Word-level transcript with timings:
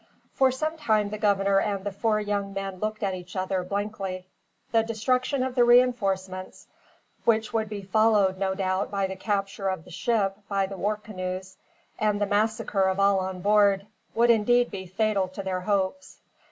For 0.33 0.49
some 0.51 0.77
time 0.77 1.11
the 1.11 1.19
governor 1.19 1.59
and 1.59 1.83
the 1.83 1.91
four 1.91 2.19
young 2.19 2.55
men 2.55 2.77
looked 2.79 3.03
at 3.03 3.13
each 3.13 3.35
other, 3.35 3.61
blankly. 3.63 4.25
The 4.71 4.81
destruction 4.81 5.43
of 5.43 5.53
the 5.53 5.63
reinforcements, 5.63 6.65
which 7.23 7.53
would 7.53 7.69
be 7.69 7.83
followed 7.83 8.39
no 8.39 8.55
doubt 8.55 8.89
by 8.89 9.05
the 9.05 9.15
capture 9.15 9.69
of 9.69 9.85
the 9.85 9.91
ship 9.91 10.37
by 10.49 10.65
the 10.65 10.75
war 10.75 10.97
canoes, 10.97 11.57
and 11.99 12.19
the 12.19 12.25
massacre 12.25 12.85
of 12.85 12.99
all 12.99 13.19
on 13.19 13.41
board, 13.43 13.85
would 14.15 14.31
indeed 14.31 14.71
be 14.71 14.87
fatal 14.87 15.27
to 15.27 15.43
their 15.43 15.61
hopes. 15.61 16.17